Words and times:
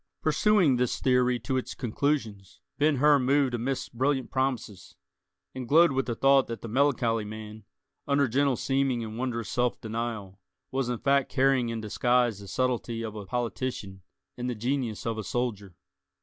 Pursuing 0.23 0.77
this 0.77 0.99
theory 0.99 1.37
to 1.41 1.57
its 1.57 1.75
conclusions, 1.75 2.59
Ben 2.79 2.95
Hur 2.95 3.19
moved 3.19 3.53
amidst 3.53 3.93
brilliant 3.95 4.31
promises, 4.31 4.95
and 5.53 5.69
glowed 5.69 5.91
with 5.91 6.07
the 6.07 6.15
thought 6.15 6.47
that 6.47 6.63
the 6.63 6.67
melancholy 6.67 7.23
man, 7.23 7.65
under 8.07 8.27
gentle 8.27 8.55
seeming 8.55 9.03
and 9.03 9.19
wondrous 9.19 9.49
self 9.49 9.79
denial, 9.79 10.39
was 10.71 10.89
in 10.89 10.97
fact 10.97 11.31
carrying 11.31 11.69
in 11.69 11.81
disguise 11.81 12.39
the 12.39 12.47
subtlety 12.47 13.03
of 13.03 13.13
a 13.15 13.27
politician 13.27 14.01
and 14.37 14.49
the 14.49 14.55
genius 14.55 15.05
of 15.05 15.19
a 15.19 15.23
soldier. 15.23 15.75